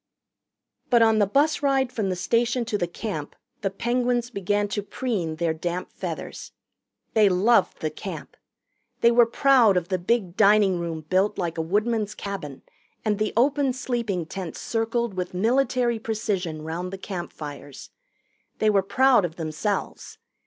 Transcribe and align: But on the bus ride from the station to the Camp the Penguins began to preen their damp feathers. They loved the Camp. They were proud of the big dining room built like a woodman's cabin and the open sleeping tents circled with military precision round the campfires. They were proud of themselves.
But 0.89 1.03
on 1.03 1.19
the 1.19 1.27
bus 1.27 1.61
ride 1.61 1.91
from 1.91 2.09
the 2.09 2.15
station 2.15 2.65
to 2.65 2.75
the 2.75 2.87
Camp 2.87 3.35
the 3.61 3.69
Penguins 3.69 4.31
began 4.31 4.67
to 4.69 4.81
preen 4.81 5.35
their 5.35 5.53
damp 5.53 5.91
feathers. 5.93 6.53
They 7.13 7.29
loved 7.29 7.81
the 7.81 7.91
Camp. 7.91 8.35
They 9.01 9.11
were 9.11 9.27
proud 9.27 9.77
of 9.77 9.89
the 9.89 9.99
big 9.99 10.35
dining 10.35 10.79
room 10.79 11.01
built 11.01 11.37
like 11.37 11.59
a 11.59 11.61
woodman's 11.61 12.15
cabin 12.15 12.63
and 13.05 13.19
the 13.19 13.31
open 13.37 13.73
sleeping 13.73 14.25
tents 14.25 14.59
circled 14.59 15.13
with 15.13 15.35
military 15.35 15.99
precision 15.99 16.63
round 16.63 16.91
the 16.91 16.97
campfires. 16.97 17.91
They 18.57 18.71
were 18.71 18.81
proud 18.81 19.23
of 19.23 19.35
themselves. 19.35 20.17